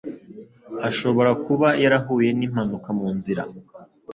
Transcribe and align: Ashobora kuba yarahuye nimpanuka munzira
Ashobora 0.89 1.31
kuba 1.45 1.67
yarahuye 1.83 2.29
nimpanuka 2.37 2.89
munzira 2.97 3.43